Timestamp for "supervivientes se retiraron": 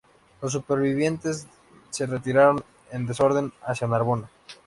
0.53-2.63